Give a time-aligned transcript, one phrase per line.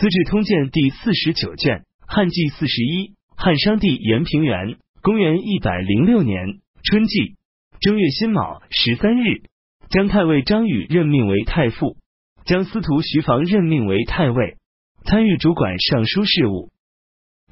[0.00, 7.36] 资治通鉴》第四十九卷，汉纪四十一，汉商帝延平元，公元一百零六年春季
[7.80, 9.42] 正月辛卯十三日，
[9.90, 11.98] 将太尉张宇任命为太傅，
[12.46, 14.56] 将司徒徐房任命为太尉，
[15.04, 16.70] 参与主管尚书事务。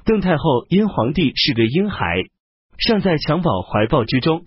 [0.03, 2.23] 邓太后因皇帝是个婴孩，
[2.79, 4.43] 尚在襁褓怀抱之中，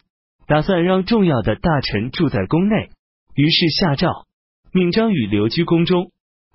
[0.48, 2.90] 打算让重要的大臣住在宫内，
[3.36, 4.26] 于是下诏
[4.72, 6.10] 命张宇留居宫中，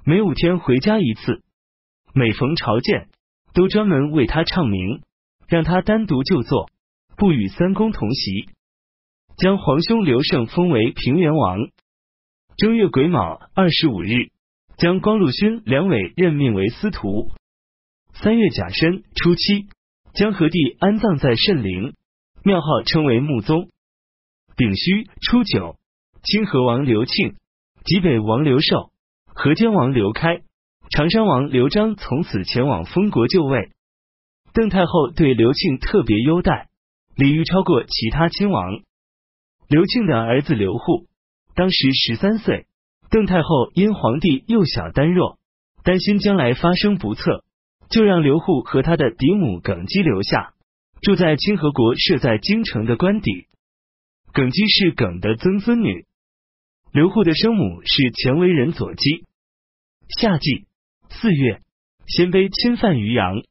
[0.10, 1.44] 每五天回家一次。
[2.14, 3.10] 每逢朝见，
[3.54, 5.02] 都专门为他唱名，
[5.50, 6.70] 让他单独就坐，
[7.18, 8.48] 不与三公同席。
[9.36, 11.60] 将皇兄刘胜封为平原王。
[12.56, 14.32] 正月癸卯二十五日，
[14.78, 17.30] 将光禄勋梁伟任命为司徒。
[18.14, 19.68] 三月甲申初七，
[20.14, 21.96] 将和帝安葬在慎陵，
[22.46, 23.68] 庙号称为穆宗。
[24.56, 25.76] 丙戌初九，
[26.24, 27.36] 清河王刘庆、
[27.84, 28.90] 济北王刘寿、
[29.40, 30.42] 河间王刘开、
[30.90, 33.70] 长山王刘璋从此前往封国就位。
[34.52, 36.70] 邓太后对刘庆特别优待，
[37.16, 38.80] 礼遇超过其他亲王。
[39.70, 41.06] 刘庆的儿子刘户
[41.54, 42.66] 当时十三岁，
[43.12, 45.38] 邓太后因皇帝幼小单弱，
[45.84, 47.44] 担心将来发生不测。
[47.92, 50.56] 就让刘户和他的嫡母耿姬留下，
[51.04, 53.46] 住在清河国设在京城的官邸。
[54.34, 56.08] 耿姬是耿的曾孙女，
[56.92, 59.27] 刘户的生母是前为人左姬。
[60.10, 60.66] 夏季
[61.10, 61.62] 四月，
[62.08, 63.44] 鲜卑侵犯渔阳，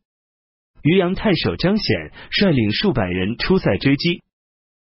[0.83, 4.23] 渔阳太守张显率领数百人出塞追击。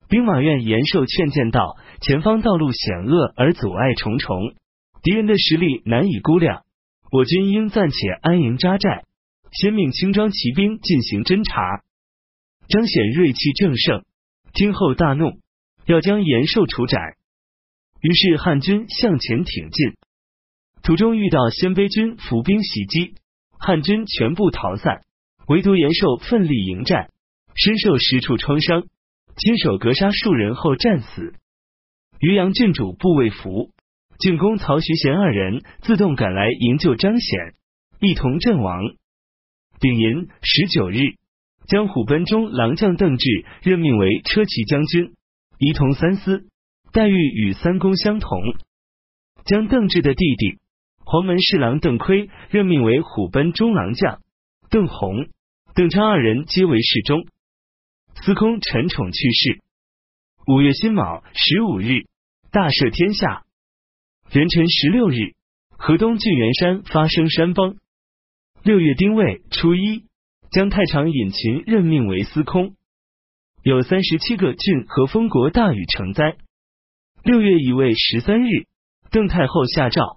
[0.07, 4.53] 兵马院延寿劝谏道：“前方道路险恶而阻碍重重，
[5.01, 6.63] 敌人的实力难以估量，
[7.11, 9.03] 我军应暂且安营扎寨。”
[9.51, 11.83] 先命轻装骑兵进行侦查，
[12.67, 14.05] 张显锐气正盛，
[14.53, 15.39] 听后大怒，
[15.85, 17.01] 要将延寿处斩。
[18.01, 19.95] 于是汉军向前挺进，
[20.87, 23.15] 途中遇到鲜卑军伏兵袭击，
[23.59, 25.01] 汉军全部逃散，
[25.45, 27.09] 唯独延寿奋力迎战，
[27.55, 28.85] 身受十处创伤，
[29.35, 31.33] 亲手格杀数人后战死。
[32.21, 33.71] 渔阳郡主部卫服、
[34.17, 37.53] 郡公曹徐贤二人自动赶来营救张显，
[37.99, 38.81] 一同阵亡。
[39.81, 41.17] 丙寅十九日，
[41.67, 43.27] 将虎贲中郎将邓志
[43.61, 45.15] 任命为车骑将军，
[45.59, 46.47] 仪同三司，
[46.93, 48.39] 待遇与三公相同。
[49.43, 50.59] 将邓志的弟弟
[51.09, 54.19] 黄门侍郎邓奎任命为虎贲中郎将，
[54.69, 55.29] 邓弘、
[55.73, 57.25] 邓昌二人皆为侍中。
[58.15, 59.61] 司空陈宠去世。
[60.47, 62.07] 五月辛卯十五日，
[62.51, 63.45] 大赦天下。
[64.29, 65.33] 壬辰十六日，
[65.77, 67.77] 河东郡元山发生山崩。
[68.61, 70.03] 六月丁未初一，
[70.51, 72.75] 将太常尹秦任命为司空。
[73.63, 76.35] 有三十七个郡和封国大禹成灾。
[77.23, 78.67] 六月乙未十三日，
[79.09, 80.16] 邓太后下诏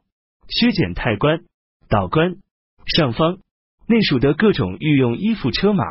[0.50, 1.41] 削减太官、
[1.88, 2.37] 导官、
[2.87, 3.38] 上方、
[3.87, 5.84] 内属的各种御用衣服、车马、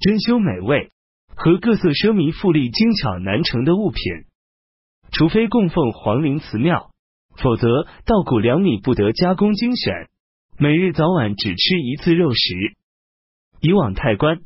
[0.00, 0.90] 珍馐美味
[1.36, 4.00] 和各色奢靡富丽、精巧难成的物品，
[5.12, 6.90] 除非供奉皇陵祠庙，
[7.36, 10.08] 否则稻谷粮米不得加工精选。
[10.58, 12.74] 每日早晚只吃一次肉食。
[13.60, 14.40] 以往太官、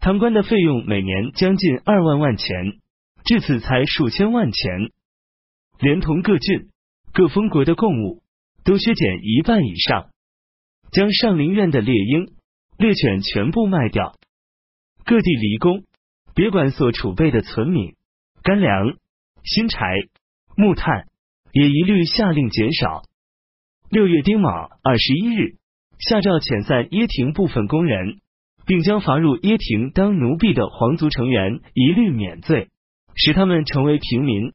[0.00, 2.78] 贪官的费用每年将近二万万钱，
[3.24, 4.90] 至此才数千万钱。
[5.78, 6.70] 连同各郡、
[7.12, 8.22] 各封国的贡物，
[8.64, 10.10] 都削减一半以上。
[10.92, 12.32] 将上林苑的猎鹰、
[12.76, 14.16] 猎犬全部卖掉。
[15.04, 15.84] 各地离宫，
[16.34, 17.94] 别管所储备的存米、
[18.42, 18.96] 干粮、
[19.44, 19.86] 新柴、
[20.56, 21.06] 木炭，
[21.52, 23.02] 也一律下令减少。
[23.90, 24.50] 六月丁卯
[24.82, 25.56] 二十一日。
[25.98, 28.20] 下诏遣散掖庭部分工人，
[28.64, 32.70] 并将罚入掖庭当奴婢的皇族成员一律免罪，
[33.14, 34.54] 使他们成为平民。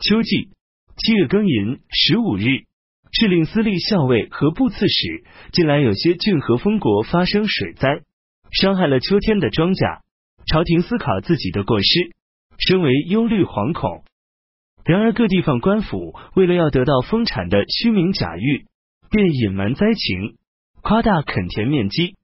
[0.00, 0.48] 秋季
[0.96, 2.64] 七月庚寅十五日，
[3.12, 8.02] 敕令司隶校尉和部刺史，近来有些郡和封国发生水灾，
[8.50, 10.00] 伤害了秋天的庄稼。
[10.46, 12.14] 朝廷思考自己的过失，
[12.58, 14.04] 深为忧虑惶恐。
[14.84, 18.66] 然而各地方官府为了要得到丰产的虚名假誉，
[19.10, 20.36] 便隐瞒灾情。
[20.82, 22.14] 夸大垦田面积，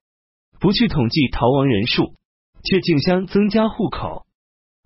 [0.61, 2.14] 不去统计逃亡人数，
[2.62, 4.25] 却竞相增加户口，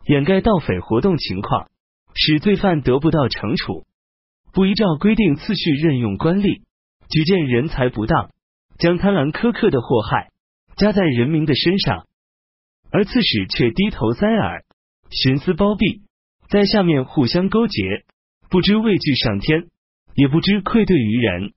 [0.07, 1.69] 掩盖盗匪活动情况，
[2.15, 3.85] 使罪犯得不到惩处；
[4.57, 6.63] 不依照规定次序任用官吏，
[7.11, 8.31] 举荐人才不当，
[8.79, 10.31] 将贪婪苛刻的祸害
[10.79, 12.07] 加在人民的身上，
[12.91, 14.65] 而刺史却低头塞耳，
[15.11, 16.01] 徇私包庇，
[16.49, 17.83] 在下面互相勾结，
[18.49, 19.67] 不知畏惧上天，
[20.15, 21.53] 也不知愧对于人。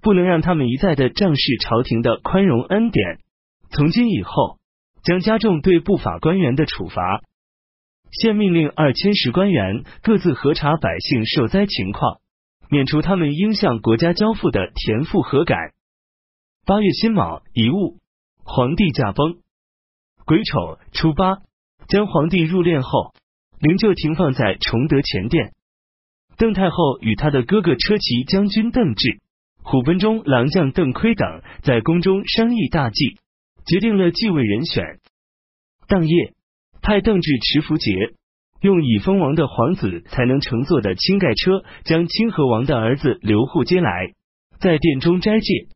[0.00, 3.18] 不能让他们一再的仗势朝廷的宽容恩典。
[3.68, 4.56] 从今以后，
[5.04, 7.24] 将加重对不法官员的处罚。
[8.10, 12.20] 现命令二千石官员各自核查百姓受灾情况，
[12.70, 15.72] 免除他们应向国家交付的田赋和改。
[16.64, 17.98] 八月辛卯，遗物，
[18.42, 19.36] 皇帝驾崩。
[20.24, 21.38] 癸丑，初八，
[21.88, 23.14] 将皇帝入殓后，
[23.60, 25.52] 灵柩停放在崇德前殿。
[26.36, 29.20] 邓太后与他的哥哥车骑将军邓志、
[29.62, 33.18] 虎贲中郎将邓奎等在宫中商议大计，
[33.66, 35.00] 决定了继位人选。
[35.86, 36.34] 当夜，
[36.86, 37.90] 派邓志持符节，
[38.60, 44.14] 用已封王的皇子才能乘坐的青盖车，将清河王的儿子刘户接来，
[44.60, 45.66] 在殿中斋戒。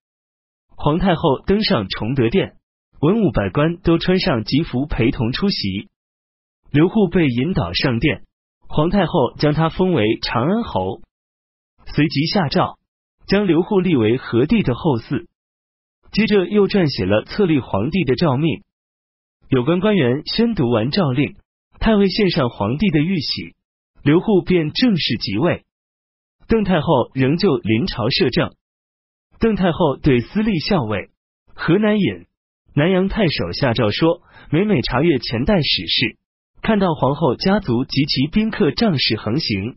[0.77, 2.53] 皇太后登上崇德殿，
[3.01, 5.89] 文武百官都穿上吉服陪同出席。
[6.71, 8.23] 刘户被引导上殿。
[8.69, 11.01] 皇太后将他封为长安侯，
[11.87, 12.79] 随即下诏
[13.27, 15.27] 将刘户立为和帝的后嗣。
[16.13, 18.63] 接着又撰写了册立皇帝的诏命。
[19.51, 21.35] 有关官员宣读完诏令，
[21.81, 23.57] 太尉献上皇帝的玉玺，
[24.05, 25.65] 刘祜便正式即位。
[26.47, 28.53] 邓太后仍旧临朝摄政。
[29.41, 31.11] 邓太后对司隶校尉
[31.53, 32.27] 河南尹、
[32.77, 36.17] 南阳太守下诏说：每每查阅前代史事。
[36.63, 39.75] 看到皇后家族及其宾客仗势横行，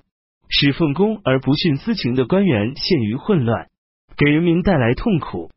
[0.50, 3.70] 使奉公而不徇私情的官员陷于混乱，
[4.18, 5.50] 给人民带来痛苦，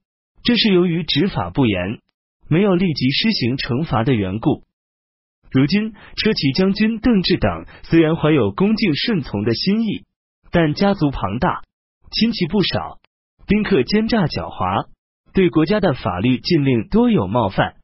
[0.42, 2.00] 这是由于执法不严，
[2.48, 4.64] 没有立即施行惩罚的缘故。
[5.50, 10.04] 如今车骑将军邓志等虽然怀有恭敬顺从的心意，
[10.50, 11.62] 但家族庞大，
[12.10, 12.98] 亲戚不少，
[13.46, 14.88] 宾客奸诈狡猾，
[15.32, 17.76] 对国家的法律禁令多有冒犯。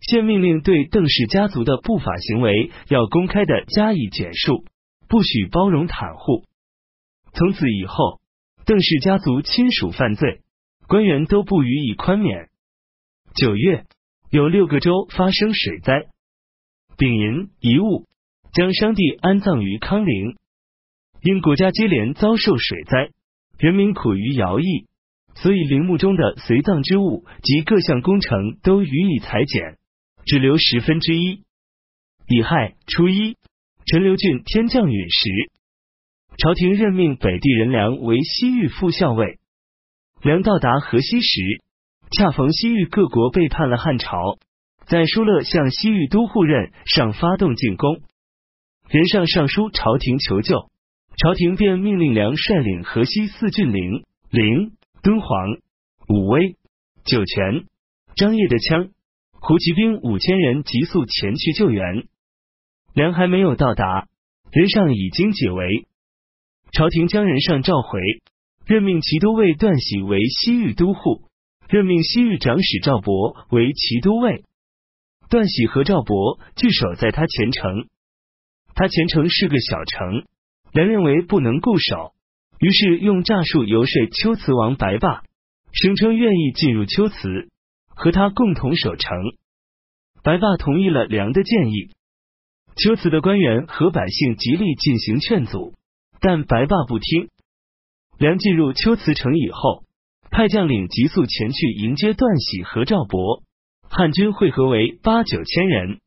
[0.00, 4.64] 现命令对邓氏家族的不法行为要公开的加以检束，
[5.08, 6.44] 不许包容袒护。
[7.32, 8.20] 从此以后，
[8.64, 10.40] 邓氏家族亲属犯罪，
[10.86, 12.48] 官员都不予以宽免。
[13.36, 13.84] 九月，
[14.30, 16.06] 有六个州发生水灾，
[16.96, 18.06] 丙寅，遗物
[18.54, 20.36] 将商帝安葬于康陵。
[21.20, 23.10] 因国家接连遭受水灾，
[23.58, 24.86] 人民苦于徭役，
[25.34, 29.76] 所以陵墓中的随葬之物及各项工程都予以裁减。
[30.24, 31.42] 只留十分之一。
[32.28, 33.36] 乙亥初一，
[33.84, 35.28] 陈留郡天降陨石，
[36.38, 39.38] 朝廷任命北地人梁为西域副校尉。
[40.22, 41.62] 梁到达河西时，
[42.10, 44.38] 恰逢西域各国背叛了汉朝，
[44.86, 48.00] 在疏勒向西域都护任上发动进攻，
[48.88, 50.70] 任上上书朝廷求救，
[51.16, 54.72] 朝廷便命令梁率领河西四郡陵、陵、
[55.02, 55.28] 敦煌、
[56.08, 56.56] 武威、
[57.04, 57.64] 酒泉、
[58.14, 58.90] 张掖的羌。
[59.38, 62.08] 胡骑兵五千人急速前去救援，
[62.94, 64.08] 梁还没有到达，
[64.50, 65.86] 任上已经解围。
[66.72, 68.00] 朝廷将任上召回，
[68.64, 71.22] 任命骑都尉段喜为西域都护，
[71.68, 74.44] 任命西域长史赵博为骑都尉。
[75.28, 77.88] 段喜和赵博据守在他前城，
[78.74, 80.24] 他前城是个小城，
[80.72, 82.12] 梁认为不能固守，
[82.58, 85.22] 于是用诈术游说龟兹王白霸，
[85.72, 87.48] 声称愿意进入龟兹。
[87.98, 89.16] 和他共同守城，
[90.22, 91.92] 白霸同意了梁的建议。
[92.76, 95.72] 秋瓷的官员和百姓极力进行劝阻，
[96.20, 97.30] 但白霸不听。
[98.18, 99.85] 梁进入秋瓷城以后，
[100.36, 103.42] 派将领急速前去迎接段喜和赵博，
[103.88, 106.02] 汉军会合为八九千人。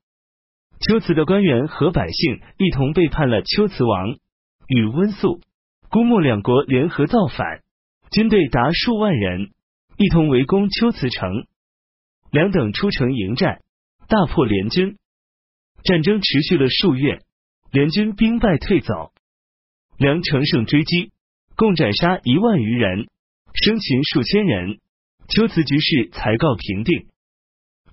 [0.80, 4.20] 秋辞的官员和百姓一同背叛了秋辞王，
[4.68, 5.42] 与温宿、
[5.90, 7.64] 姑墨两国联合造反，
[8.12, 9.50] 军队达数万人，
[9.98, 11.48] 一同围攻秋辞城。
[12.30, 13.62] 梁等出城迎战，
[14.08, 14.98] 大破联军。
[15.82, 17.24] 战争持续了数月，
[17.72, 19.12] 联军兵败退走。
[19.98, 21.14] 梁乘胜追击，
[21.56, 23.08] 共斩杀一万余人，
[23.54, 24.80] 生擒数千人。
[25.28, 27.08] 秋辞局势才告平定。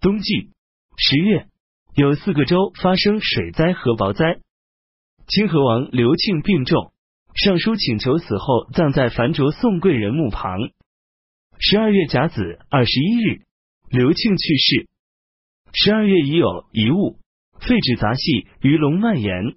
[0.00, 0.50] 冬季
[0.96, 1.48] 十月，
[1.94, 4.40] 有四个州发生水灾和雹灾。
[5.26, 6.92] 清河王刘庆病重，
[7.34, 10.58] 上书请求死后葬在樊卓宋贵人墓旁。
[11.58, 13.42] 十二月甲子二十一日。
[13.88, 14.88] 刘庆去世。
[15.72, 17.18] 十二月已有遗物
[17.60, 19.54] 废止杂戏鱼龙蔓延。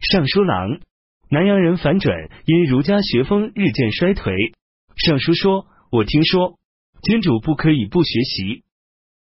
[0.00, 0.80] 尚书郎
[1.28, 4.54] 南阳人樊准因儒家学风日渐衰颓，
[4.96, 6.58] 上书说：“我听说
[7.02, 8.64] 君主不可以不学习。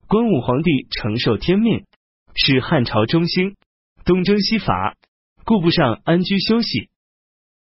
[0.06, 1.84] 光武皇帝承受天命，
[2.34, 3.56] 是汉朝中兴，
[4.04, 4.96] 东征西伐，
[5.44, 6.90] 顾不上安居休息，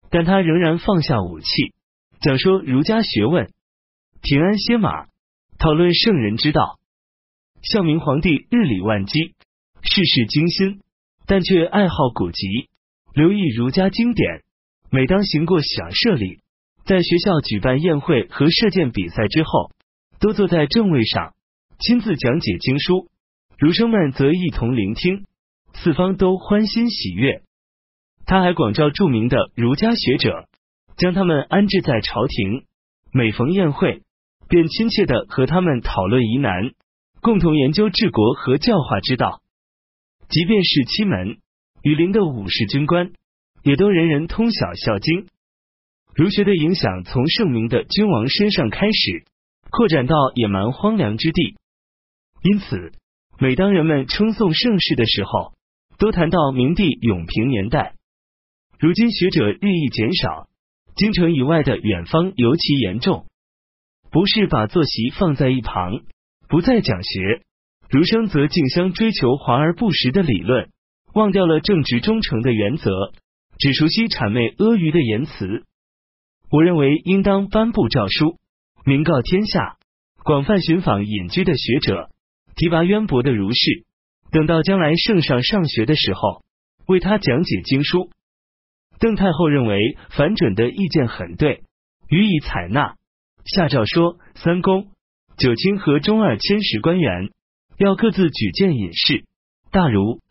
[0.10, 1.46] 但他仍然放下武器，
[2.22, 3.52] 讲说儒家学问，
[4.22, 5.08] 平安歇马。”
[5.58, 6.80] 讨论圣人之道，
[7.64, 9.36] 孝明皇帝日理万机，
[9.82, 10.82] 事事精心，
[11.26, 12.70] 但却爱好古籍，
[13.14, 14.44] 留意儒家经典。
[14.92, 16.42] 每当行过小舍里，
[16.86, 19.72] 在学校举办宴会和射箭比赛之后，
[20.20, 21.34] 都坐在正位上，
[21.80, 23.10] 亲自讲解经书，
[23.58, 25.26] 儒生们则一同聆听，
[25.74, 27.42] 四方都欢欣喜悦。
[28.28, 30.48] 他还广召著名的儒家学者，
[30.96, 32.66] 将他们安置在朝廷，
[33.12, 34.04] 每逢宴会。
[34.48, 36.72] 便亲切的和他们讨论疑难，
[37.20, 39.42] 共同研究治国和教化之道。
[40.30, 41.38] 即便是七门
[41.82, 43.12] 羽林的武士军官，
[43.64, 45.22] 也都人人通晓《孝经》。
[46.16, 49.26] 儒学的影响从盛名的君王身上开始，
[49.70, 51.58] 扩展到野蛮荒凉之地。
[52.42, 52.94] 因此，
[53.38, 55.52] 每当人们称颂盛世的时候，
[55.98, 57.96] 都谈到明帝永平年代。
[58.80, 60.48] 如今学者日益减少，
[60.96, 63.26] 京城以外的远方尤其严重。
[64.10, 66.00] 不是把坐席放在一旁，
[66.48, 67.42] 不再讲学；
[67.90, 70.70] 儒生则竞相追求华而不实的理论，
[71.14, 73.12] 忘掉了正直忠诚的原则，
[73.60, 75.66] 只熟悉谄媚阿谀的言辞。
[76.50, 78.38] 我认为应当颁布诏书，
[78.86, 79.78] 明告天下，
[80.24, 82.10] 广泛寻访隐居的学者，
[82.56, 83.86] 提拔渊博的儒士，
[84.32, 86.44] 等到将来圣上上学的时候，
[86.88, 88.10] 为他讲解经书。
[89.00, 91.64] 邓太后认为樊准的意见很对，
[92.10, 92.96] 予以采纳。
[93.44, 94.88] 下诏说：三公、
[95.38, 97.30] 九卿和中二千石官员
[97.78, 99.26] 要各自举荐隐士，
[99.72, 100.22] 大儒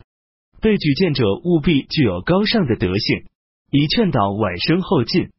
[0.61, 3.25] 被举荐者务必具有高尚的德性，
[3.69, 5.29] 以劝导晚生后进。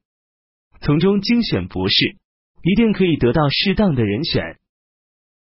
[0.80, 2.16] 从中精选博士，
[2.62, 4.58] 一定可以得到适当的人选。